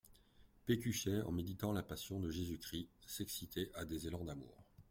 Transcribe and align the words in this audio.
Pécuchet 0.65 1.21
en 1.21 1.31
méditant 1.31 1.71
la 1.71 1.83
Passion 1.83 2.19
de 2.19 2.31
Jésus-Christ 2.31 2.89
s'excitait 3.05 3.69
à 3.75 3.85
des 3.85 4.07
élans 4.07 4.25
d'amour. 4.25 4.63